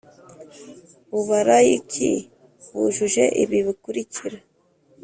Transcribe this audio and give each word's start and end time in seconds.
mu 1.09 1.21
balayiki 1.27 2.11
bujuje 2.75 3.23
ibi 3.43 3.57
bikurikira 3.67 4.37